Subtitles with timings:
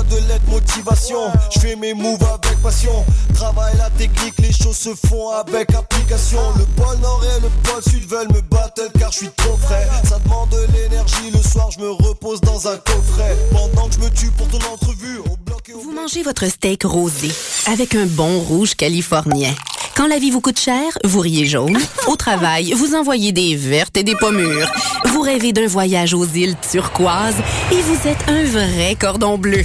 [0.00, 1.30] pas de lettre motivation.
[1.52, 3.04] Je fais mes moves avec passion.
[3.34, 6.40] Travaille la technique, les choses se font avec application.
[6.58, 9.88] Le pôle nord et le pôle sud veulent me battre car je suis trop frais.
[10.08, 13.36] Ça demande de l'énergie, le soir je me repose dans un coffret.
[13.52, 17.30] Pendant que je me tue pour ton entrevue, au bloc Vous mangez votre steak rosé
[17.66, 19.54] avec un bon rouge californien.
[19.96, 21.78] Quand la vie vous coûte cher, vous riez jaune.
[22.06, 24.70] Au travail, vous envoyez des vertes et des pommures.
[25.06, 27.36] Vous rêvez d'un voyage aux îles turquoises
[27.72, 29.64] et vous êtes un vrai cordon bleu.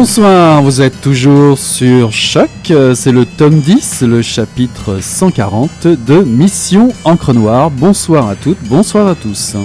[0.00, 2.48] Bonsoir, vous êtes toujours sur Choc,
[2.94, 7.68] c'est le tome 10, le chapitre 140 de Mission Encre Noire.
[7.72, 9.56] Bonsoir à toutes, bonsoir à tous.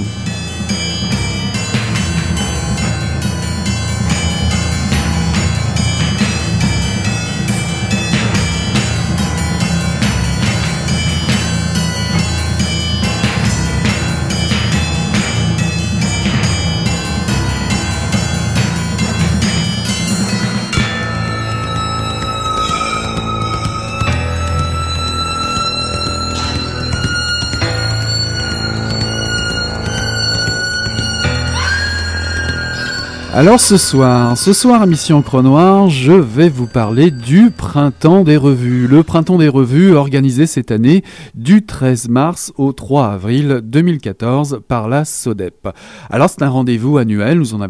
[33.36, 38.24] Alors ce soir, ce soir à Mission Encre Noire, je vais vous parler du Printemps
[38.24, 38.88] des revues.
[38.88, 44.88] Le Printemps des revues organisé cette année du 13 mars au 3 avril 2014 par
[44.88, 45.70] la SODEP.
[46.12, 47.62] Alors c'est un rendez-vous annuel, nous en,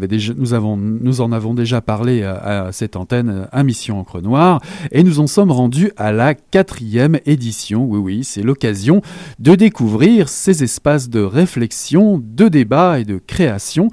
[1.32, 4.60] avons, déjà parlé à, à cette antenne à Mission Encre Noire
[4.92, 7.86] et nous en sommes rendus à la quatrième édition.
[7.86, 9.00] Oui oui, c'est l'occasion
[9.38, 13.88] de découvrir ces espaces de réflexion, de débat et de création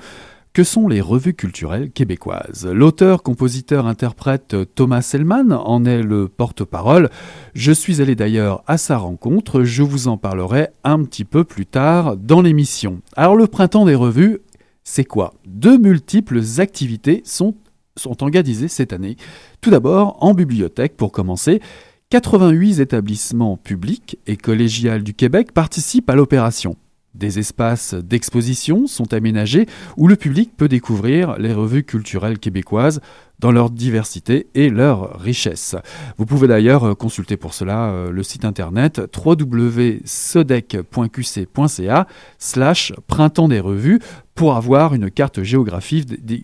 [0.53, 2.65] que sont les revues culturelles québécoises?
[2.65, 7.09] L'auteur, compositeur, interprète Thomas Selman en est le porte-parole.
[7.53, 11.65] Je suis allé d'ailleurs à sa rencontre, je vous en parlerai un petit peu plus
[11.65, 13.01] tard dans l'émission.
[13.15, 14.39] Alors le printemps des revues,
[14.83, 15.33] c'est quoi?
[15.45, 17.55] De multiples activités sont,
[17.95, 19.15] sont organisées cette année.
[19.61, 21.61] Tout d'abord en bibliothèque pour commencer.
[22.09, 26.75] 88 établissements publics et collégiales du Québec participent à l'opération.
[27.13, 29.67] Des espaces d'exposition sont aménagés
[29.97, 33.01] où le public peut découvrir les revues culturelles québécoises
[33.39, 35.75] dans leur diversité et leur richesse.
[36.17, 42.07] Vous pouvez d'ailleurs consulter pour cela euh, le site internet www.sodec.qc.ca
[42.37, 43.99] slash printemps des revues
[44.35, 46.43] pour avoir une carte géographique, des,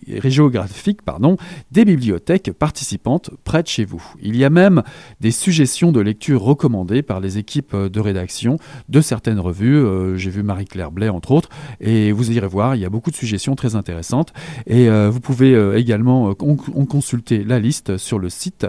[1.84, 4.02] bibliothèques participantes près de chez vous.
[4.20, 4.82] Il y a même
[5.20, 8.58] des suggestions de lecture recommandées par les équipes de rédaction
[8.88, 9.76] de certaines revues.
[9.76, 11.48] Euh, J'ai vu Marie-Claire Blais entre autres,
[11.80, 14.32] et vous irez voir, il y a beaucoup de suggestions très intéressantes.
[14.66, 18.66] Et euh, vous pouvez euh, également consulter la liste sur le site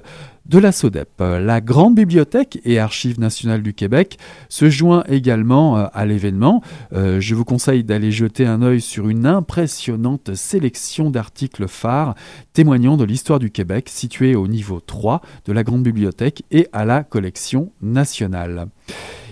[0.49, 1.09] de la SODEP.
[1.19, 4.17] La Grande Bibliothèque et Archives nationales du Québec
[4.49, 6.63] se joint également euh, à l'événement.
[6.91, 12.15] Euh, je vous conseille d'aller jeter un œil sur une impressionnante sélection d'articles phares
[12.51, 16.83] témoignant de l'histoire du Québec située au niveau 3 de la Grande Bibliothèque et à
[16.83, 18.67] la collection nationale.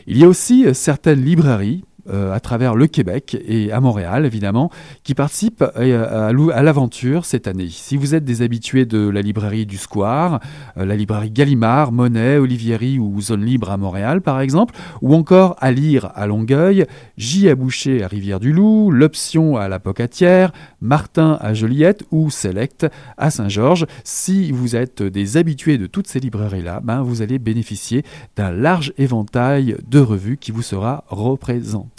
[0.06, 4.72] Il y a aussi certaines librairies euh, à travers le Québec et à Montréal, évidemment,
[5.04, 7.70] qui participent euh, à, l'aventure cette année.
[7.70, 10.40] Si vous êtes des habitués de la librairie du Square,
[10.78, 15.56] euh, la librairie Gallimard, Monet, Olivieri ou Zone Libre à Montréal, par exemple, ou encore
[15.60, 16.86] à lire à Longueuil,
[17.18, 20.52] J à Boucher à Rivière-du-Loup, L'Option à la Pocatière,
[20.82, 22.88] Martin à Joliette ou Select
[23.18, 28.04] à Saint-Georges, si vous êtes des habitués de toutes ces librairies-là, ben vous allez bénéficier
[28.36, 31.97] d'un large éventail de revues qui vous sera représenté.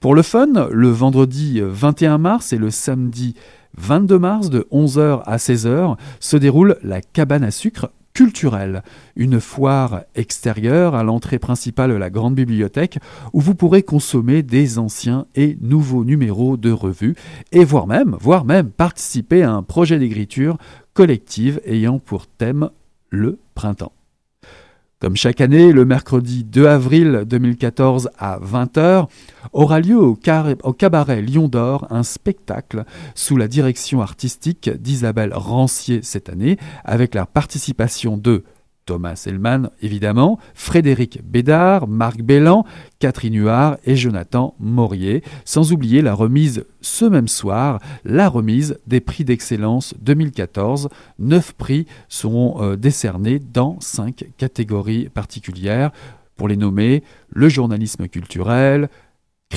[0.00, 3.34] Pour le fun, le vendredi 21 mars et le samedi
[3.78, 8.82] 22 mars de 11h à 16h se déroule la cabane à sucre culturelle,
[9.16, 12.98] une foire extérieure à l'entrée principale de la grande bibliothèque
[13.32, 17.14] où vous pourrez consommer des anciens et nouveaux numéros de revues
[17.52, 20.58] et voire même, voire même participer à un projet d'écriture
[20.94, 22.70] collective ayant pour thème
[23.08, 23.92] le printemps.
[25.02, 29.08] Comme chaque année, le mercredi 2 avril 2014 à 20h
[29.52, 32.84] aura lieu au, cabaret Lion d'Or un spectacle
[33.16, 38.44] sous la direction artistique d'Isabelle Rancier cette année avec la participation de
[38.86, 42.64] Thomas Hellman, évidemment, Frédéric Bédard, Marc Bellan,
[42.98, 49.00] Catherine Huard et Jonathan Maurier, sans oublier la remise ce même soir, la remise des
[49.00, 50.88] prix d'excellence 2014.
[51.18, 55.92] Neuf prix seront euh, décernés dans cinq catégories particulières,
[56.36, 58.88] pour les nommer le journalisme culturel,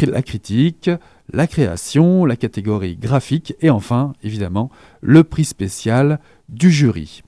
[0.03, 0.89] la critique,
[1.31, 4.69] la création, la catégorie graphique et enfin, évidemment,
[5.01, 6.19] le prix spécial
[6.49, 7.23] du jury.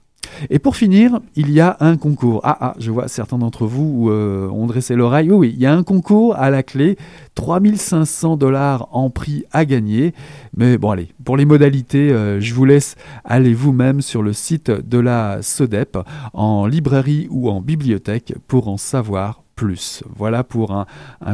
[0.49, 2.41] Et pour finir, il y a un concours.
[2.43, 5.31] Ah, ah je vois certains d'entre vous euh, ont dressé l'oreille.
[5.31, 6.97] Oui, il y a un concours à la clé.
[7.35, 10.13] 3500 dollars en prix à gagner.
[10.55, 14.71] Mais bon, allez, pour les modalités, euh, je vous laisse aller vous-même sur le site
[14.71, 15.97] de la SODEP,
[16.33, 19.43] en librairie ou en bibliothèque, pour en savoir
[20.15, 20.85] Voilà pour un,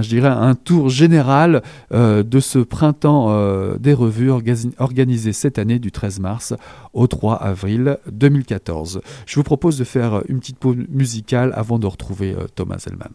[0.02, 1.62] je dirais un tour général
[1.94, 6.54] euh, de ce printemps euh, des revues organisé cette année du 13 mars
[6.94, 9.02] au 3 avril 2014.
[9.26, 13.12] Je vous propose de faire une petite pause musicale avant de retrouver euh, Thomas Hellman.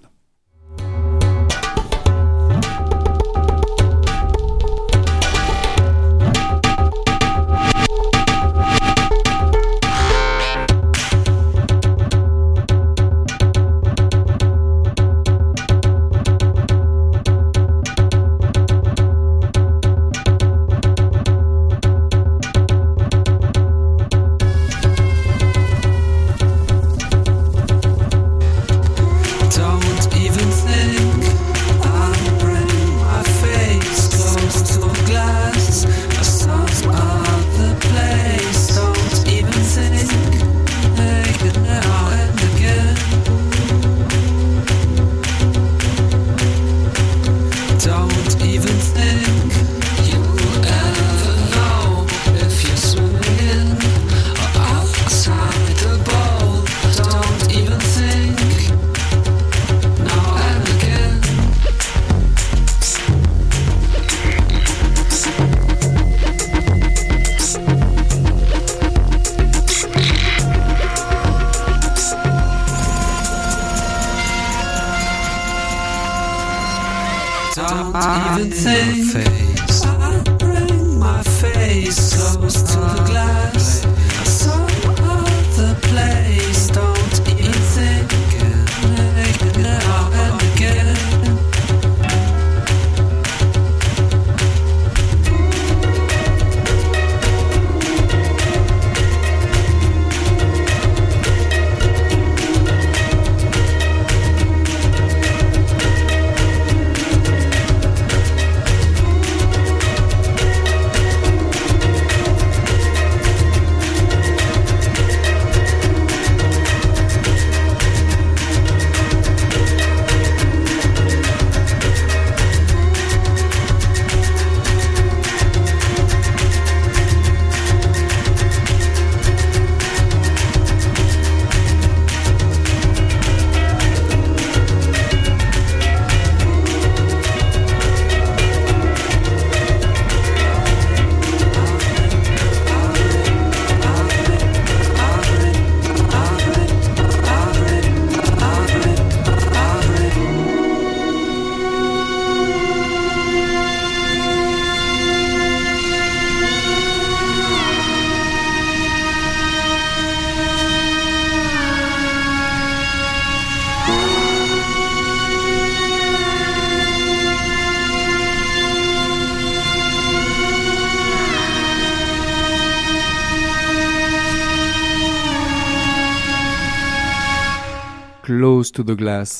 [178.79, 178.99] To the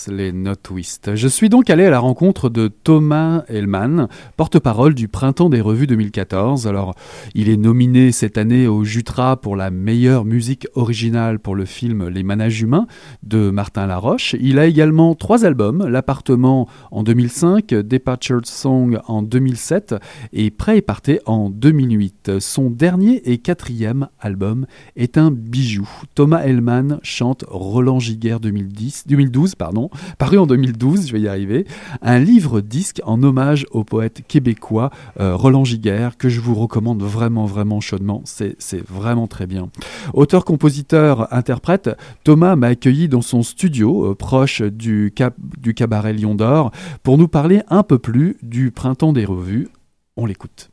[0.09, 1.15] les Note Twist.
[1.15, 5.87] Je suis donc allé à la rencontre de Thomas Hellman, porte-parole du Printemps des revues
[5.87, 6.67] 2014.
[6.67, 6.95] Alors,
[7.35, 12.09] il est nominé cette année au Jutra pour la meilleure musique originale pour le film
[12.09, 12.87] Les Manages Humains
[13.23, 14.35] de Martin Laroche.
[14.41, 19.95] Il a également trois albums, L'Appartement en 2005, Departure Song en 2007
[20.33, 22.41] et Prêt et Parté en 2008.
[22.41, 24.67] Son dernier et quatrième album
[24.97, 25.89] est un bijou.
[26.15, 31.67] Thomas Hellman chante Roland Giguère 2010, 2012, pardon, paru en 2012, je vais y arriver,
[32.03, 37.47] un livre-disque en hommage au poète québécois euh, Roland Giguère que je vous recommande vraiment,
[37.47, 38.23] vraiment chaudement.
[38.25, 38.57] C'est
[38.89, 39.71] vraiment très bien.
[40.15, 41.91] Auteur, compositeur, interprète,
[42.25, 45.13] Thomas m'a accueilli dans son studio euh, proche du,
[45.59, 49.69] du cabaret Lion d'Or pour nous parler un peu plus du printemps des revues.
[50.17, 50.71] On l'écoute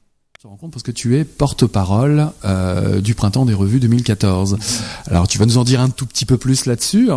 [0.72, 4.58] parce que tu es porte-parole euh, du printemps des revues 2014.
[5.08, 7.10] Alors tu vas nous en dire un tout petit peu plus là-dessus.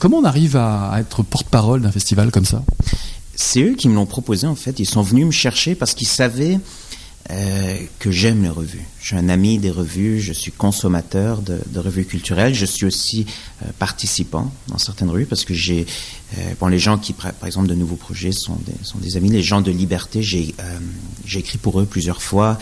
[0.00, 2.64] Comment on arrive à, être porte-parole d'un festival comme ça?
[3.36, 4.80] C'est eux qui me l'ont proposé en fait.
[4.80, 6.58] Ils sont venus me chercher parce qu'ils savaient
[7.30, 8.84] euh, que j'aime les revues.
[9.00, 13.26] Je suis un ami des revues, je suis consommateur de, revues culturelles, je suis aussi
[13.62, 15.86] euh, participant dans certaines revues parce que j'ai,
[16.36, 18.58] euh, les gens qui, par exemple, de nouveaux projets sont
[19.00, 20.52] des, amis, les gens de Liberté, j'ai,
[21.24, 22.58] j'ai écrit pour eux plusieurs fois.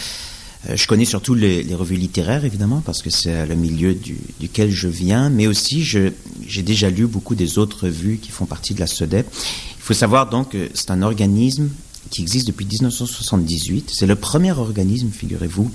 [0.72, 4.88] je connais surtout les, revues littéraires, évidemment, parce que c'est le milieu du, duquel je
[4.88, 8.86] viens, mais aussi j'ai déjà lu beaucoup des autres revues qui font partie de la
[8.86, 9.26] SODEP.
[9.30, 11.70] Il faut savoir donc que c'est un organisme
[12.08, 13.90] qui existe depuis 1978.
[13.94, 15.70] C'est le premier organisme, figurez-vous,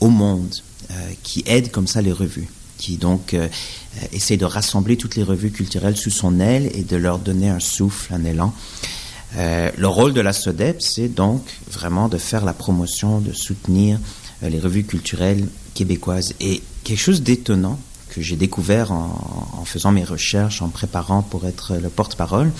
[0.00, 0.54] au monde
[0.90, 3.48] euh, qui aide comme ça les revues, qui donc euh,
[4.12, 7.60] essaie de rassembler toutes les revues culturelles sous son aile et de leur donner un
[7.60, 8.54] souffle, un élan.
[9.36, 13.98] Euh, le rôle de la SODEP, c'est donc vraiment de faire la promotion, de soutenir
[14.42, 16.34] les revues culturelles québécoises.
[16.40, 17.78] Et quelque chose d'étonnant
[18.10, 22.52] que j'ai découvert en, en, faisant mes recherches, en préparant pour être le porte-parole,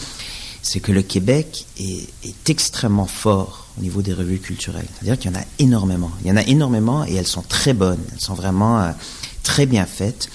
[0.63, 2.09] c'est que le Québec est,
[2.49, 4.87] extrêmement fort au niveau des revues culturelles.
[4.95, 6.11] C'est-à-dire qu'il y en a énormément.
[6.23, 8.01] Il y en a énormément et elles sont très bonnes.
[8.13, 8.91] Elles sont vraiment euh,
[9.43, 10.29] très bien faites.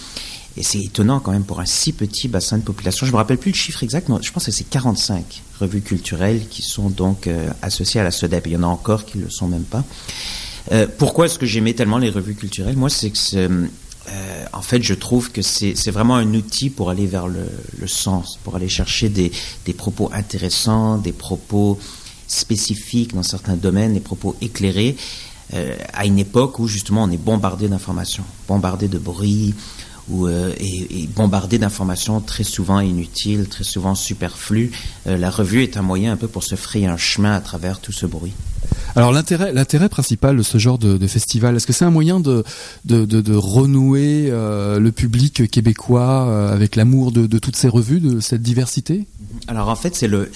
[0.58, 3.06] Et c'est étonnant quand même pour un si petit bassin de population.
[3.06, 6.48] Je me rappelle plus le chiffre exact, mais je pense que c'est 45 revues culturelles
[6.50, 8.48] qui sont donc euh, associées à la SODEP.
[8.48, 9.86] Il y en a encore qui ne le sont même pas.
[10.72, 12.76] Euh, pourquoi est-ce que j'aimais tellement les revues culturelles?
[12.76, 13.18] Moi, c'est que
[14.10, 17.48] euh, en fait, je trouve que c'est vraiment un outil pour aller vers le,
[17.88, 19.32] sens, pour aller chercher des,
[19.74, 21.78] propos intéressants, des propos
[22.28, 24.96] spécifiques dans certains domaines, des propos éclairés,
[25.54, 29.54] euh, à une époque où justement on est bombardé d'informations, bombardé de bruit,
[30.10, 34.72] ou, euh, et, bombardé d'informations très souvent inutiles, très souvent superflues.
[35.06, 37.92] la revue est un moyen un peu pour se frayer un chemin à travers tout
[37.92, 38.34] ce bruit.
[38.96, 42.44] Alors l'intérêt, principal de ce genre de, festival, est-ce que c'est un moyen de,
[43.34, 49.06] renouer euh, le public québécois euh, avec l'amour de, toutes ces revues, de cette diversité?
[49.48, 50.32] Alors en fait, c'est le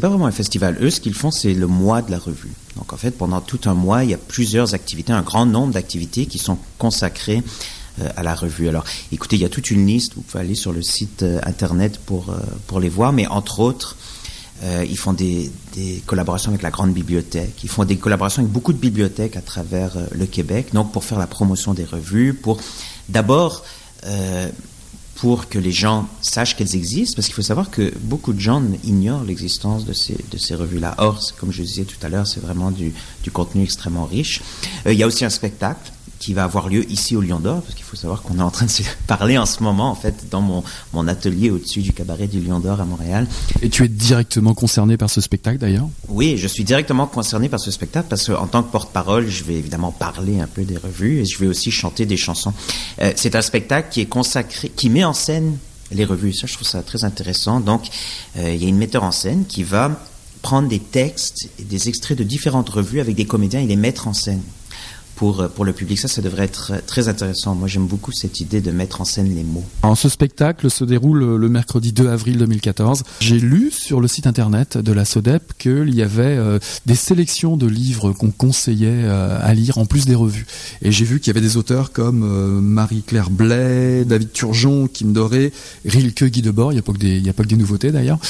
[0.00, 0.78] pas vraiment un festival.
[0.80, 2.52] Eux, ce qu'ils font, c'est le mois de la revue.
[2.76, 5.74] Donc en fait, pendant tout un mois, il y a plusieurs activités, un grand nombre
[5.74, 7.42] d'activités qui sont consacrées
[8.00, 8.68] euh, à la revue.
[8.68, 10.14] Alors, écoutez, il y a toute une liste.
[10.14, 13.96] Vous pouvez aller sur le site internet pour les voir, mais entre autres,
[14.62, 15.50] euh, ils font des,
[16.06, 17.62] collaborations avec la Grande Bibliothèque.
[17.64, 21.04] Ils font des collaborations avec beaucoup de bibliothèques à travers euh, le Québec, donc pour
[21.04, 22.58] faire la promotion des revues, pour
[23.08, 23.64] d'abord
[24.06, 24.48] euh,
[25.14, 28.62] pour que les gens sachent qu'elles existent, parce qu'il faut savoir que beaucoup de gens
[28.84, 30.94] ignorent l'existence de ces, revues-là.
[30.98, 32.94] Or, comme je disais tout à l'heure, c'est vraiment du,
[33.30, 34.40] contenu extrêmement riche.
[34.86, 37.74] il y a aussi un spectacle qui va avoir lieu ici au Lion d'Or, parce
[37.74, 40.28] qu'il faut savoir qu'on est en train de se parler en ce moment, en fait,
[40.30, 40.62] dans mon,
[40.92, 43.26] mon atelier au-dessus du cabaret du Lion d'Or à Montréal.
[43.62, 45.88] Et tu es directement concerné par ce spectacle d'ailleurs?
[46.08, 49.54] Oui, je suis directement concerné par ce spectacle parce qu'en tant que porte-parole, je vais
[49.54, 52.52] évidemment parler un peu des revues et je vais aussi chanter des chansons.
[53.00, 55.56] Euh, c'est un spectacle qui est consacré, qui met en scène
[55.90, 56.34] les revues.
[56.34, 57.60] Ça, je trouve ça très intéressant.
[57.60, 57.88] Donc,
[58.36, 59.90] euh, il y a une metteur en scène qui va
[60.42, 64.06] prendre des textes et des extraits de différentes revues avec des comédiens et les mettre
[64.06, 64.42] en scène
[65.20, 65.98] pour, pour le public.
[65.98, 67.54] Ça, ça devrait être très intéressant.
[67.54, 69.66] Moi, j'aime beaucoup cette idée de mettre en scène les mots.
[69.82, 73.02] En ce spectacle se déroule le mercredi 2 avril 2014.
[73.20, 77.58] J'ai lu sur le site internet de la SODEP qu'il y avait euh, des sélections
[77.58, 80.46] de livres qu'on conseillait euh, à lire en plus des revues.
[80.80, 85.12] Et j'ai vu qu'il y avait des auteurs comme euh, Marie-Claire Blais, David Turgeon, Kim
[85.12, 85.52] Doré,
[85.84, 86.72] Rilke, Guy Debord.
[86.72, 88.20] Il n'y a pas que des, nouveautés d'ailleurs.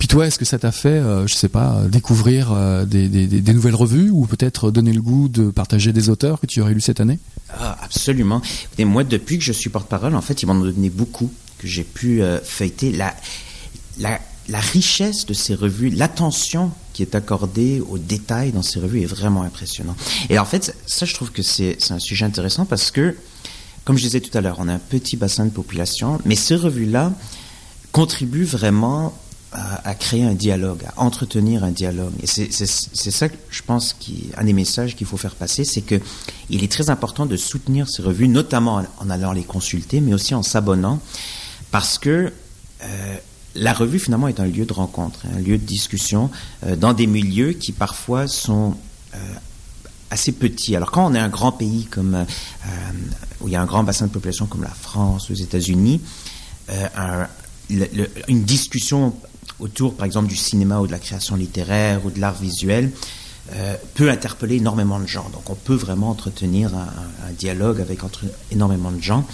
[0.00, 2.52] Puis toi, est-ce que ça t'a fait, je sais pas, découvrir
[2.86, 6.39] des nouvelles revues ou peut-être donner le goût de partager des auteurs?
[6.40, 7.18] Que tu aurais lu cette année?
[7.52, 8.42] Ah, Absolument.
[8.78, 11.84] Moi, depuis que je suis porte-parole, en fait, ils m'en ont donné beaucoup que j'ai
[11.84, 12.92] pu euh, feuilleter.
[12.92, 13.14] La,
[13.98, 14.18] la,
[14.72, 19.42] richesse de ces revues, l'attention qui est accordée aux détails dans ces revues est vraiment
[19.42, 19.94] impressionnant.
[20.28, 23.16] Et en fait, ça, je trouve que c'est un sujet intéressant parce que,
[23.84, 26.56] comme je disais tout à l'heure, on a un petit bassin de population, mais ces
[26.56, 27.12] revues-là
[27.92, 29.14] contribue vraiment
[29.52, 32.12] à, créer un dialogue, à entretenir un dialogue.
[32.22, 32.50] Et c'est
[33.10, 36.00] ça, je pense, qui, un des messages qu'il faut faire passer, c'est que
[36.50, 40.34] il est très important de soutenir ces revues, notamment en, allant les consulter, mais aussi
[40.34, 41.00] en s'abonnant,
[41.72, 42.32] parce que
[42.82, 43.16] euh,
[43.56, 46.30] la revue finalement est un lieu de rencontre, un lieu de discussion
[46.64, 48.76] euh, dans des milieux qui parfois sont
[49.14, 49.18] euh,
[50.10, 50.76] assez petits.
[50.76, 52.24] Alors quand on est un grand pays comme
[53.40, 56.00] où il y a un grand bassin de population comme la France, les États-Unis,
[58.28, 59.14] une discussion
[59.60, 62.90] autour, par exemple, du cinéma ou de la création littéraire ou de l'art visuel
[63.94, 65.28] peut interpeller énormément de gens.
[65.32, 69.26] Donc on peut vraiment entretenir un, dialogue avec entre énormément de gens.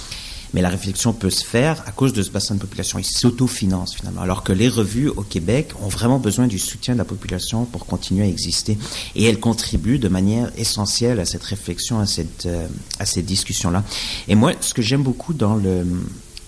[0.54, 2.98] Mais la réflexion peut se faire à cause de ce bassin de population.
[2.98, 4.22] Il s'autofinance finalement.
[4.22, 7.84] Alors que les revues au Québec ont vraiment besoin du soutien de la population pour
[7.84, 8.78] continuer à exister.
[9.14, 12.66] Et elles contribuent de manière essentielle à cette réflexion, à cette, euh,
[12.98, 13.84] à discussion-là.
[14.28, 15.84] Et moi, ce que j'aime beaucoup dans le,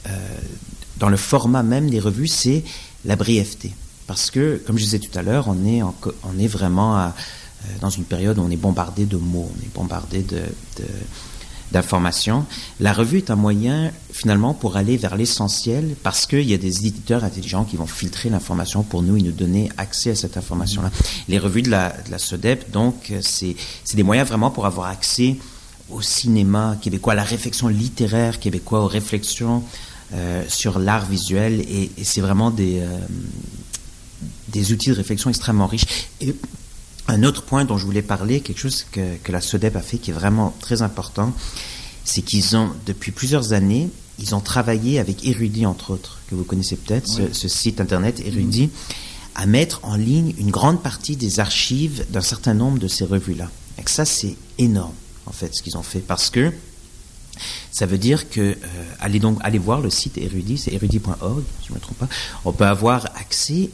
[0.07, 0.39] euh,
[0.99, 2.65] dans le format même des revues, c'est
[3.05, 3.73] la brièveté.
[4.07, 7.09] Parce que, comme je disais tout à l'heure, on est, vraiment euh,
[7.81, 10.43] dans une période où on est bombardé de mots, on est bombardé de,
[10.79, 10.85] de
[11.73, 12.47] d'information.
[12.81, 16.87] La revue est un moyen finalement pour aller vers l'essentiel parce qu'il y a des
[16.87, 20.91] éditeurs intelligents qui vont filtrer l'information pour nous et nous donner accès à cette information-là.
[21.29, 23.57] Les revues de la, de SODEP, donc, c'est
[23.95, 25.37] des moyens vraiment pour avoir accès
[25.91, 29.88] au cinéma québécois, à la réflexion littéraire québécoise, aux réflexions euh,
[30.49, 32.99] sur l'art visuel et, c'est vraiment des, euh,
[34.49, 35.87] des outils de réflexion extrêmement riches.
[36.21, 36.35] Et
[37.09, 39.99] un autre point dont je voulais parler, quelque chose que, que la SODEP a fait
[39.99, 41.33] qui est vraiment très important,
[42.05, 46.45] c'est qu'ils ont, depuis plusieurs années, ils ont travaillé avec Érudit, entre autres, que vous
[46.45, 48.71] connaissez peut-être, ce, site internet Érudit,
[49.35, 53.51] à mettre en ligne une grande partie des archives d'un certain nombre de ces revues-là.
[53.79, 54.95] Et ça, c'est énorme,
[55.27, 56.53] en fait, ce qu'ils ont fait, parce que
[57.71, 58.57] ça veut dire que, euh,
[59.01, 62.09] allez donc, allez voir le site Érudit, c'est érudit.org, si je ne me trompe pas,
[62.45, 63.71] on peut avoir accès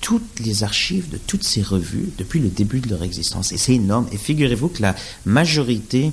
[0.00, 3.52] toutes les archives de toutes ces revues depuis le début de leur existence.
[3.52, 4.08] Et c'est énorme.
[4.12, 4.94] Et figurez-vous que la
[5.26, 6.12] majorité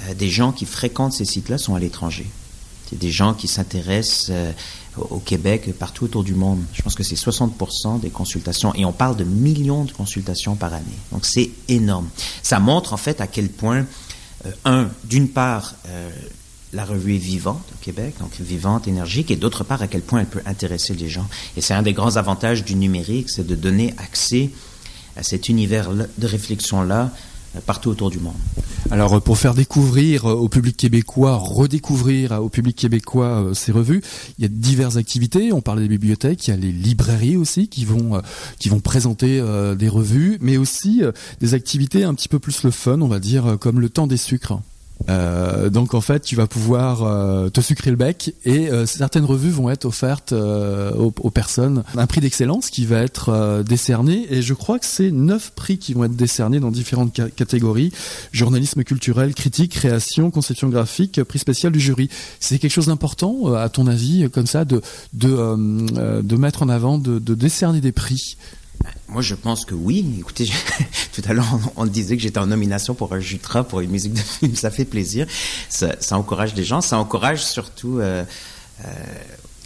[0.00, 2.26] euh, des gens qui fréquentent ces sites-là sont à l'étranger.
[2.90, 4.52] C'est des gens qui s'intéressent euh,
[4.98, 6.62] au Québec, partout autour du monde.
[6.72, 8.74] Je pense que c'est 60% des consultations.
[8.74, 10.84] Et on parle de millions de consultations par année.
[11.12, 12.08] Donc c'est énorme.
[12.42, 13.86] Ça montre en fait à quel point,
[14.64, 15.74] un, d'une part,
[16.74, 20.20] la revue est vivante au Québec, donc vivante, énergique, et d'autre part, à quel point
[20.20, 21.26] elle peut intéresser les gens.
[21.56, 24.50] Et c'est un des grands avantages du numérique, c'est de donner accès
[25.16, 28.34] à cet univers de réflexion-là euh, partout autour du monde.
[28.90, 34.02] Alors euh, pour faire découvrir euh, au public québécois, redécouvrir au public québécois ces revues,
[34.38, 35.52] il y a diverses activités.
[35.52, 38.20] On parlait des bibliothèques, il y a les librairies aussi qui vont
[38.58, 39.42] qui vont présenter
[39.76, 41.02] des revues, mais aussi
[41.40, 44.16] des activités un petit peu plus le fun, on va dire, comme le temps des
[44.16, 44.60] sucres.
[45.08, 49.24] Euh, donc en fait, tu vas pouvoir euh, te sucrer le bec et euh, certaines
[49.24, 54.42] revues vont être offertes aux, aux, personnes un prix d'excellence qui va être décerné et
[54.42, 57.92] je crois que c'est neuf prix qui vont être décernés dans différentes catégories
[58.32, 62.08] journalisme culturel, critique, création, conception graphique, prix spécial du jury.
[62.40, 64.80] C'est quelque chose d'important à ton avis comme ça de
[65.12, 68.36] de de mettre en avant, de, de décerner des prix.
[69.08, 70.16] Moi, je pense que oui.
[70.18, 70.50] Écoutez,
[71.12, 74.14] tout à l'heure, on, disait que j'étais en nomination pour un Jutra pour une musique
[74.14, 74.56] de film.
[74.56, 75.26] Ça fait plaisir.
[75.68, 76.80] Ça, encourage les gens.
[76.80, 78.24] Ça encourage surtout, euh,
[78.84, 78.90] euh,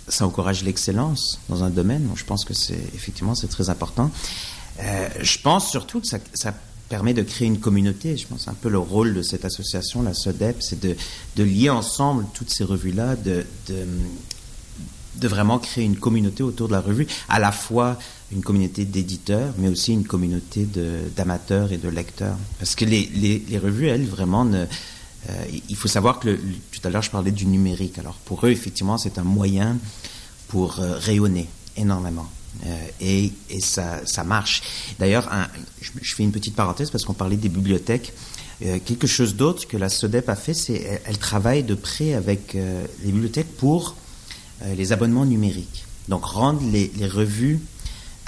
[0.09, 2.07] ça encourage l'excellence dans un domaine.
[2.07, 4.11] Donc, je pense que c'est effectivement c'est très important.
[4.81, 6.19] Euh, je pense surtout que ça,
[6.91, 8.17] permet de créer une communauté.
[8.17, 10.97] Je pense un peu le rôle de cette association, la SODEP, c'est de,
[11.43, 13.45] lier ensemble toutes ces revues-là, de
[15.29, 17.99] vraiment créer une communauté autour de la revue, à la fois
[18.33, 20.67] une communauté d'éditeurs, mais aussi une communauté
[21.17, 22.37] d'amateurs et de lecteurs.
[22.59, 24.67] Parce que les, revues, elles, vraiment, euh,
[25.69, 26.39] il faut savoir que
[26.71, 27.99] tout à l'heure, je parlais du numérique.
[27.99, 29.79] Alors pour eux, effectivement, c'est un moyen
[30.49, 32.27] pour euh, rayonner énormément.
[32.67, 34.63] Euh, et, ça, marche.
[34.99, 35.29] D'ailleurs,
[35.81, 38.13] je, fais une petite parenthèse parce qu'on parlait des bibliothèques.
[38.61, 43.13] quelque chose d'autre que la SODEP a fait, c'est elle, travaille de près avec les
[43.13, 43.95] bibliothèques pour
[44.77, 45.85] les abonnements numériques.
[46.09, 47.61] Donc rendre les, revues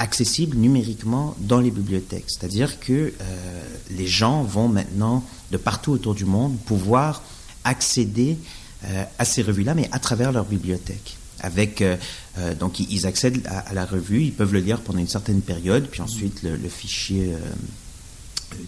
[0.01, 2.25] accessibles numériquement dans les bibliothèques.
[2.27, 7.23] C'est-à-dire que euh, les gens vont maintenant, de partout autour du monde, pouvoir
[7.65, 8.37] accéder
[8.85, 11.17] euh, à ces revues-là, mais à travers leur bibliothèque.
[11.43, 11.83] Avec,
[12.59, 16.03] donc ils accèdent à, la revue, ils peuvent le lire pendant une certaine période, puis
[16.03, 17.35] ensuite le, fichier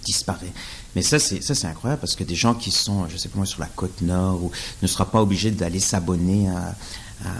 [0.02, 0.52] disparaît.
[0.94, 3.36] Mais ça, c'est ça, c'est incroyable parce que des gens qui sont, je sais pas
[3.36, 4.50] moi, sur la côte nord
[4.82, 6.74] ne sera pas obligés d'aller s'abonner à,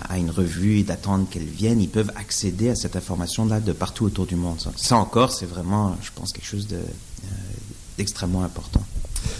[0.09, 4.05] à, une revue et d'attendre qu'elle vienne, ils peuvent accéder à cette information-là de partout
[4.05, 4.59] autour du monde.
[4.77, 6.83] Ça, encore, c'est vraiment, je pense, quelque chose euh,
[7.99, 8.83] d'extrêmement important.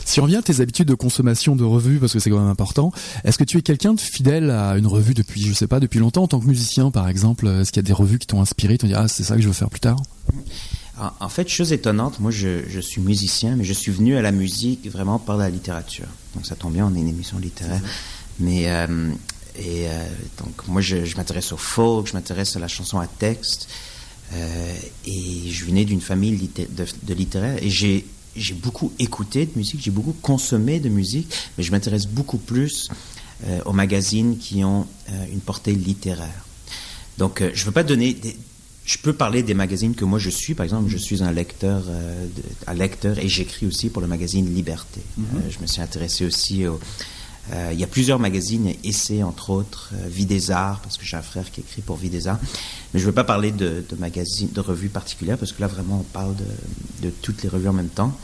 [0.05, 2.49] Si on revient à tes habitudes de consommation de revues, parce que c'est quand même
[2.49, 2.93] important,
[3.25, 5.99] est-ce que tu es quelqu'un de fidèle à une revue depuis, je sais pas, depuis
[5.99, 6.25] longtemps?
[6.25, 8.79] En tant que musicien, par exemple Est-ce qu'il y a des revues qui t'ont inspiré,
[8.79, 9.97] t'ont dit ah c'est ça que je veux faire plus tard?
[11.21, 14.89] En, fait, chose étonnante, moi je, suis musicien, mais je suis venu à la musique
[14.89, 16.07] vraiment par la littérature.
[16.35, 17.81] Donc ça tombe bien, on est une émission littéraire.
[18.39, 19.11] Mais euh,
[19.57, 20.07] et euh,
[20.39, 23.69] donc moi je, m'intéresse au folk, je m'intéresse à la chanson à texte.
[24.35, 29.53] Euh, et je venais d'une famille de, de littéraires et j'ai j'ai beaucoup écouté de
[29.57, 32.89] musique, j'ai beaucoup consommé de musique, mais je m'intéresse beaucoup plus
[33.47, 36.45] euh, aux magazines qui ont euh, une portée littéraire.
[37.19, 38.15] Donc, euh, je ne veux pas donner.
[38.15, 38.37] Des,
[38.85, 40.55] je peux parler des magazines que moi je suis.
[40.55, 41.85] Par exemple, je suis un lecteur,
[42.67, 45.01] un lecteur et j'écris aussi pour le magazine Liberté.
[45.21, 45.51] Mm-hmm.
[45.51, 46.81] je me suis intéressé aussi au,
[47.51, 51.17] il y a plusieurs magazines, Essais entre autres, euh, Vie des Arts, parce que j'ai
[51.17, 52.39] un frère qui écrit pour Vie des Arts.
[52.93, 55.67] Mais je ne veux pas parler de, de magazines, de revues particulières, parce que là
[55.67, 56.35] vraiment on parle
[57.03, 58.17] de, toutes les revues en même temps.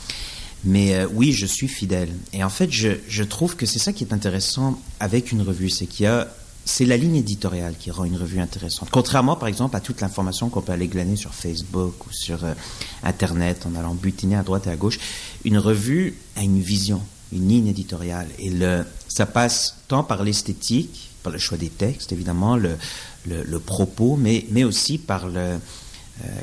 [0.65, 2.11] Mais euh, oui, je suis fidèle.
[2.33, 5.87] Et en fait, je trouve que c'est ça qui est intéressant avec une revue, c'est
[5.87, 6.29] qu'il y a
[6.65, 8.91] c'est la ligne éditoriale qui rend une revue intéressante.
[8.93, 12.41] Contrairement, par exemple, à toute l'information qu'on peut aller glaner sur Facebook ou sur
[13.03, 15.01] Internet en allant butiner à droite et à gauche,
[15.47, 17.01] une revue a une vision
[17.33, 18.29] une ligne éditoriale.
[18.39, 24.17] Et le, ça passe tant par l'esthétique, par le choix des textes, évidemment, le, propos,
[24.17, 25.59] mais, aussi par euh,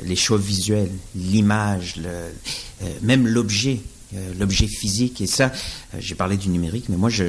[0.04, 2.30] les choix visuels, l'image, euh,
[3.02, 3.80] même l'objet,
[4.14, 5.20] euh, l'objet physique.
[5.20, 5.52] Et ça,
[5.98, 7.24] j'ai parlé du numérique, mais moi, je,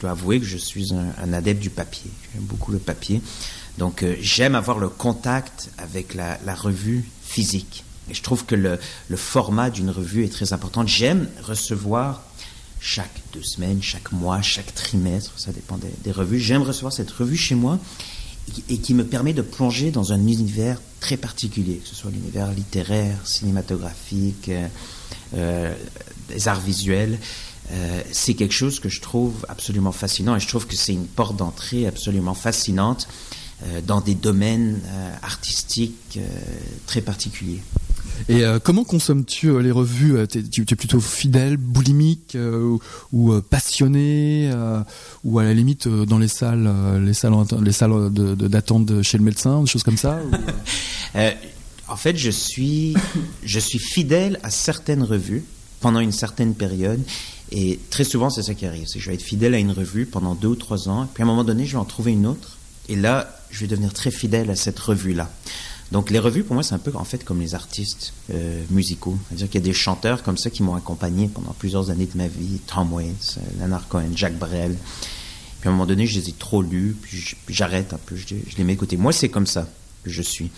[0.00, 2.10] dois avouer que je suis un, adepte du papier.
[2.32, 3.20] J'aime beaucoup le papier.
[3.78, 7.84] Donc, j'aime avoir le contact avec la, revue physique.
[8.10, 10.86] Et je trouve que le format d'une revue est très important.
[10.86, 12.22] J'aime recevoir
[12.84, 16.38] chaque deux semaines, chaque mois, chaque trimestre, ça dépend des, revues.
[16.38, 17.78] J'aime recevoir cette revue chez moi
[18.68, 22.52] et qui me permet de plonger dans un univers très particulier, que ce soit l'univers
[22.52, 24.68] littéraire, cinématographique, euh,
[25.34, 25.74] euh,
[26.28, 27.18] des arts visuels.
[27.72, 31.06] Euh, c'est quelque chose que je trouve absolument fascinant et je trouve que c'est une
[31.06, 33.08] porte d'entrée absolument fascinante
[33.86, 34.80] dans des domaines
[35.22, 36.18] artistiques
[36.86, 37.62] très particuliers.
[38.28, 42.36] Et euh, comment consommes-tu euh, les revues euh, tu, es plutôt fidèle, boulimique
[43.12, 44.50] ou, passionné
[45.24, 46.70] ou à la limite dans les salles,
[47.04, 50.20] les salles, les salles d'attente chez le médecin, des choses comme ça
[51.86, 52.94] En fait, je suis,
[53.44, 55.44] je suis fidèle à certaines revues
[55.80, 57.00] pendant une certaine période.
[57.52, 58.88] Et très souvent, c'est ça qui arrive.
[58.96, 61.06] Je vais être fidèle à une revue pendant deux ou trois ans.
[61.12, 62.56] Puis à un moment donné, je vais en trouver une autre.
[62.88, 65.30] Et là, je vais devenir très fidèle à cette revue-là.
[65.92, 69.16] Donc les revues, pour moi, c'est un peu en fait comme les artistes euh, musicaux.
[69.28, 72.16] C'est-à-dire qu'il y a des chanteurs comme ça qui m'ont accompagné pendant plusieurs années de
[72.16, 72.60] ma vie.
[72.66, 74.76] Tom Waits, euh, Leonard Cohen, Jacques Brel.
[75.60, 78.34] Puis à un moment donné, je les ai trop lus, puis j'arrête un peu, je,
[78.58, 78.96] les mets écouter.
[78.96, 79.68] Moi, c'est comme ça
[80.02, 80.50] que je suis.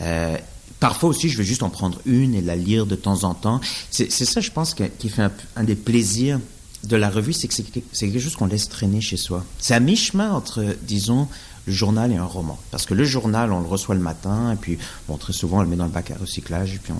[0.00, 0.36] Euh,
[0.78, 3.60] parfois aussi, je vais juste en prendre une et la lire de temps en temps.
[3.90, 6.38] C'est ça, je pense, qui fait un, des plaisirs
[6.84, 9.44] de la revue, c'est que c'est quelque chose qu'on laisse traîner chez soi.
[9.58, 11.26] C'est à mi-chemin entre, disons,
[11.68, 12.58] le journal et un roman.
[12.70, 15.62] Parce que le journal, on le reçoit le matin, et puis, bon, très souvent, on
[15.62, 16.94] le met dans le bac à recyclage, et puis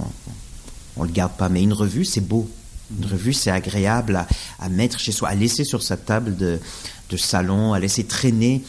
[0.96, 1.48] on, ne le garde pas.
[1.48, 2.48] Mais une revue, c'est beau.
[2.96, 4.26] Une revue, c'est agréable
[4.58, 6.58] à, mettre chez soi, à laisser sur sa table de,
[7.16, 8.62] salon, à laisser traîner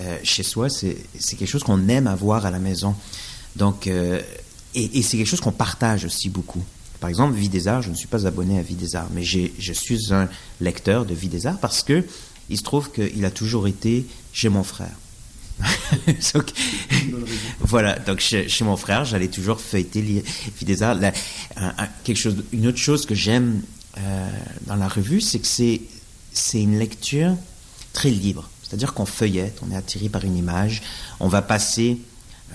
[0.00, 0.68] euh, chez soi.
[0.68, 0.96] C'est
[1.36, 2.96] quelque chose qu'on aime avoir à la maison.
[3.54, 4.20] Donc, euh,
[4.74, 6.62] et, c'est quelque chose qu'on partage aussi beaucoup.
[6.98, 9.22] Par exemple, Vie des Arts, je ne suis pas abonné à Vie des Arts, mais
[9.22, 10.28] je suis un
[10.60, 12.04] lecteur de Vie des Arts parce que
[12.50, 14.94] il se trouve qu'il a toujours été chez mon frère.
[17.60, 20.24] voilà, donc chez, mon frère, j'allais toujours feuilleter
[22.14, 23.62] chose, une autre chose que j'aime
[23.98, 24.30] euh,
[24.66, 25.80] dans la revue, c'est que c'est,
[26.32, 27.36] c'est une lecture
[27.92, 28.48] très libre.
[28.62, 30.82] C'est-à-dire qu'on feuillette, on est attiré par une image,
[31.20, 31.98] on va passer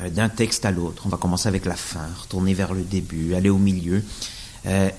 [0.01, 3.35] euh, d'un texte à l'autre, on va commencer avec la fin, retourner vers le début,
[3.35, 4.03] aller au milieu.
[4.65, 4.89] Euh,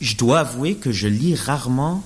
[0.00, 2.02] je dois avouer que je lis rarement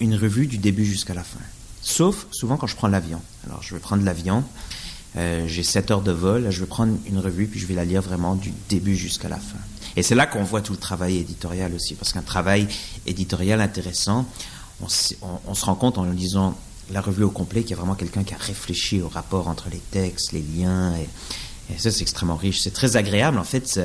[0.00, 1.40] une revue du début jusqu'à la fin.
[1.82, 3.22] Sauf souvent quand je prends l'avion.
[3.46, 4.44] Alors je vais prendre l'avion,
[5.16, 7.84] euh, j'ai 7 heures de vol, je vais prendre une revue puis je vais la
[7.84, 9.58] lire vraiment du début jusqu'à la fin.
[9.96, 12.68] Et c'est là qu'on voit tout le travail éditorial aussi, parce qu'un travail
[13.06, 14.24] éditorial intéressant,
[14.80, 15.14] on, se
[15.64, 16.56] rend compte en lisant
[16.92, 19.68] la revue au complet qu'il y a vraiment quelqu'un qui a réfléchi au rapport entre
[19.70, 22.60] les textes, les liens, et, ça c'est extrêmement riche.
[22.60, 23.80] C'est très agréable en fait.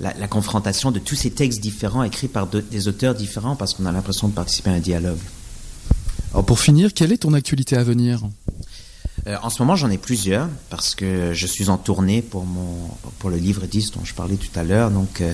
[0.00, 3.92] La, confrontation de tous ces textes différents écrits par des auteurs différents parce qu'on a
[3.92, 5.20] l'impression de participer à un dialogue.
[6.32, 8.22] Alors pour finir, quelle est ton actualité à venir?
[9.26, 12.88] Euh, en ce moment, j'en ai plusieurs parce que je suis en tournée pour mon
[13.18, 15.32] pour le livre 10 dont je parlais tout à l'heure, donc euh,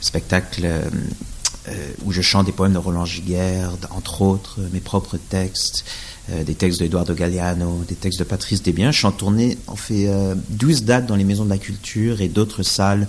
[0.00, 5.84] spectacle euh, où je chante des poèmes de Roland Giguère, entre autres mes propres textes,
[6.28, 8.90] des textes d'Eduardo Galliano, des textes de Patrice Desbiens.
[8.90, 10.10] Je suis en tournée, on fait
[10.50, 13.06] 12 dates dans les maisons de la culture et d'autres salles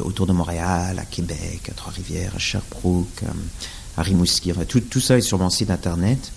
[0.00, 3.24] autour de Montréal, à Québec, à Trois-Rivières, à Sherbrooke,
[3.96, 4.52] à Rimouski.
[4.88, 6.32] tout ça est sur mon site internet.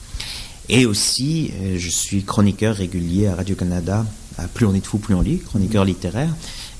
[0.69, 4.05] Et aussi, je suis chroniqueur régulier à Radio-Canada,
[4.38, 6.29] à Plus on est de fou, plus on lit, chroniqueur littéraire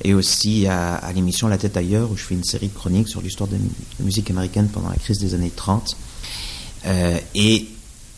[0.04, 3.20] et aussi à, l'émission La tête ailleurs, où je fais une série de chroniques sur
[3.20, 5.96] l'histoire de la musique américaine pendant la crise des années 30.
[6.86, 7.66] Euh, et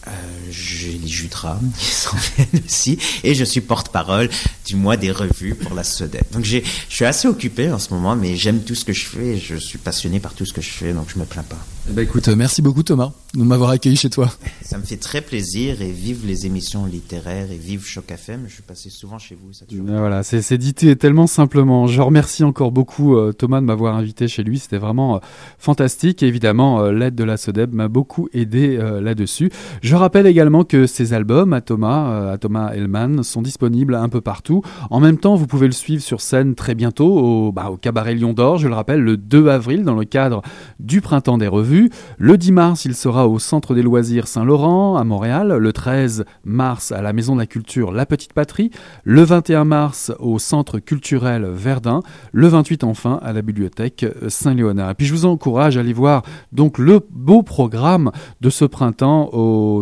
[0.06, 0.10] euh,
[0.50, 4.30] j'ai les Jutras qui s'en viennent aussi, et je suis porte-parole
[4.64, 6.32] du mois des revues pour la SODEP.
[6.32, 9.38] Donc je suis assez occupé en ce moment, mais j'aime tout ce que je fais,
[9.38, 11.58] je suis passionné par tout ce que je fais, donc je me plains pas.
[11.88, 14.28] Eh ben écoute, merci beaucoup Thomas de m'avoir accueilli chez toi.
[14.62, 18.44] Ça me fait très plaisir et vive les émissions littéraires et vive Choc FM.
[18.46, 19.52] Je suis passé souvent chez vous.
[19.52, 21.86] Ça voilà, c'est dit tellement simplement.
[21.86, 24.58] Je remercie encore beaucoup euh, Thomas de m'avoir invité chez lui.
[24.58, 25.18] C'était vraiment euh,
[25.58, 26.22] fantastique.
[26.22, 29.50] Et évidemment, l'aide de la SODEP m'a beaucoup aidé là-dessus.
[29.82, 34.20] Je rappelle également que ces albums à Thomas, à Thomas Hellman, sont disponibles un peu
[34.20, 37.76] partout en même temps, vous pouvez le suivre sur scène très bientôt au, bah, au
[37.76, 40.42] Cabaret Lion d'Or, je le rappelle, le 2 avril dans le cadre
[40.80, 41.71] du Printemps des Revues.
[42.18, 45.56] Le 10 mars, il sera au Centre des Loisirs Saint-Laurent à Montréal.
[45.58, 48.70] Le 13 mars, à la Maison de la Culture La Petite Patrie.
[49.04, 52.00] Le 21 mars, au Centre culturel Verdun.
[52.32, 54.90] Le 28, enfin, à la Bibliothèque Saint-Léonard.
[54.90, 59.30] Et puis, je vous encourage à aller voir donc le beau programme de ce printemps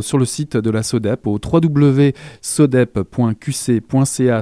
[0.00, 4.40] sur le site de la SODEP au www.sodep.qc.ca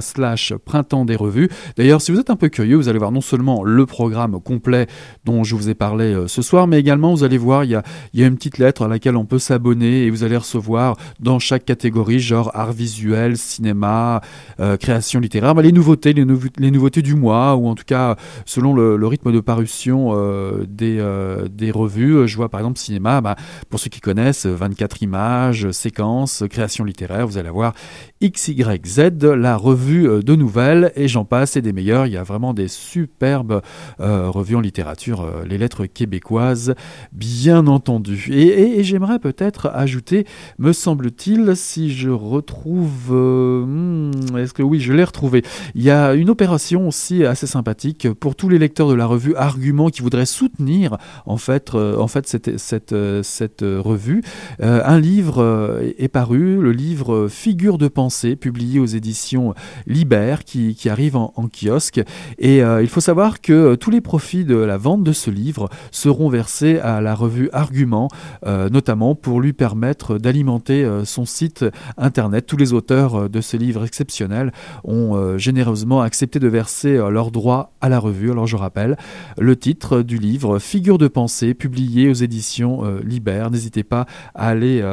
[0.65, 1.49] printemps des revues.
[1.77, 4.87] D'ailleurs, si vous êtes un peu curieux, vous allez voir non seulement le programme complet
[5.25, 7.75] dont je vous ai parlé euh, ce soir, mais également vous allez voir, il y
[7.75, 11.65] a, une petite lettre à laquelle on peut s'abonner et vous allez recevoir dans chaque
[11.65, 14.21] catégorie, genre art visuel, cinéma,
[14.59, 18.73] euh, création littéraire, bah, les nouveautés, les, nouveautés du mois, ou en tout cas selon
[18.73, 21.03] le, rythme de parution euh, des,
[21.51, 22.27] des revues.
[22.27, 23.35] Je vois par exemple cinéma, bah,
[23.69, 27.73] pour ceux qui connaissent, 24 images, séquences, création littéraire, vous allez avoir
[28.21, 32.05] XYZ, la revue euh, de nouvelles, et j'en passe, et des meilleurs.
[32.05, 33.61] Il y a vraiment des superbes
[33.99, 36.75] euh, revues en littérature, euh, les lettres québécoises,
[37.13, 37.28] bien
[37.67, 38.29] entendu.
[38.31, 40.25] Et, j'aimerais peut-être ajouter,
[40.57, 43.11] me semble-t-il, si je retrouve...
[43.11, 45.43] Hmm, est-ce que oui, je l'ai retrouvé.
[45.75, 49.35] Il y a une opération aussi assez sympathique pour tous les lecteurs de la revue
[49.35, 54.23] Argument qui voudraient soutenir en fait, en fait cette, cette, cette revue.
[54.59, 59.53] un livre est paru, le livre Figure de pensée, publié aux éditions
[59.87, 62.01] Liber qui, arrive en, kiosque.
[62.37, 65.29] Et euh, il faut savoir que euh, tous les profits de la vente de ce
[65.29, 68.09] livre seront versés à la revue Argument,
[68.45, 71.65] euh, notamment pour lui permettre d'alimenter son site
[71.97, 72.45] internet.
[72.45, 74.51] Tous les auteurs de ce livre exceptionnel
[74.83, 78.31] ont généreusement accepté de verser leurs droits à la revue.
[78.31, 78.97] Alors je rappelle
[79.37, 83.47] le titre du livre Figure de pensée, publié aux éditions Liber.
[83.51, 84.05] N'hésitez pas
[84.35, 84.83] à aller,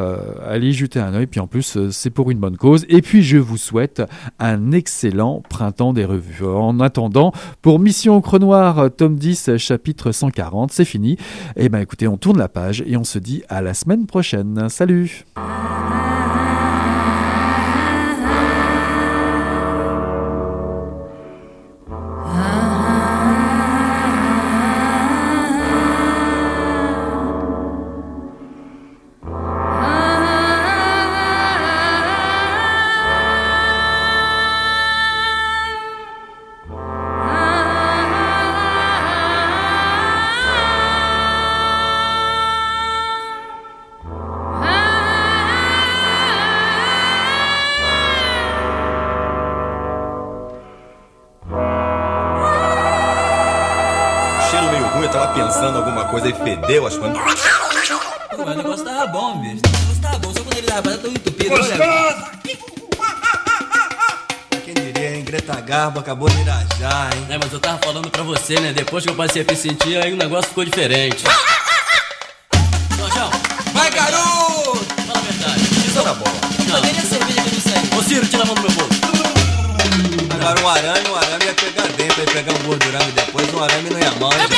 [0.60, 1.26] y jeter un oeil.
[1.26, 2.84] Puis en plus, c'est pour une bonne cause.
[2.88, 4.02] Et puis je vous souhaite
[4.38, 6.44] un excellent printemps des revues.
[6.44, 11.16] En attendant, pour Mission Crenoir, tome 10, chapitre 140, c'est fini.
[11.56, 14.68] Eh ben écoutez, on tourne la page et on se dit à la semaine prochaine.
[14.68, 15.24] Salut
[56.46, 57.18] fedeu as coisas.
[57.18, 59.60] Mas o negócio tava bom, bicho.
[59.64, 61.50] O negócio tava bom, só quando ele tava tão entupido.
[61.50, 62.26] Gostoso!
[64.64, 65.24] Quem diria, hein?
[65.24, 67.26] Greta Garbo acabou de irajar, hein?
[67.30, 68.72] É, mas eu tava falando pra você, né?
[68.72, 71.24] Depois que eu passei a me sentir, aí o negócio ficou diferente.
[72.96, 73.30] Jorjão!
[73.72, 74.84] Vai, garoto!
[75.06, 75.62] Fala a verdade.
[75.62, 76.32] Isso tá bom.
[76.68, 77.98] Não, nem a cerveja que eu disse aí.
[77.98, 78.96] Ô, Ciro, tira a mão do meu bolso.
[80.34, 83.90] Agora um arame, um arame ia pegar dentro, ia pegar um gordurame depois, um arame
[83.90, 84.32] não ia mal.
[84.32, 84.55] É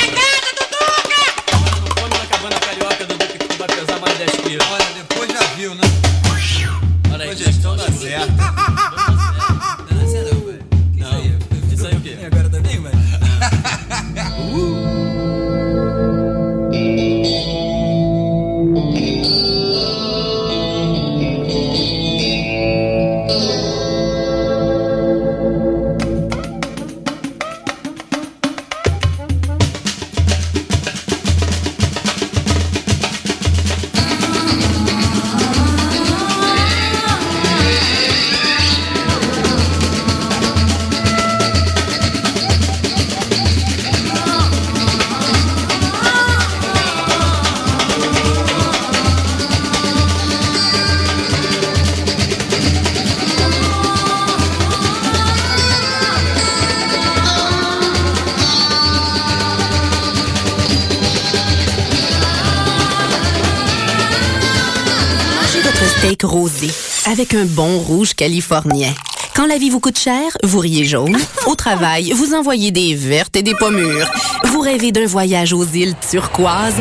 [67.59, 68.93] bon rouge californien.
[69.35, 71.17] Quand la vie vous coûte cher, vous riez jaune.
[71.45, 74.09] Au travail, vous envoyez des vertes et des pommures.
[74.45, 76.73] Vous rêvez d'un voyage aux îles turquoises.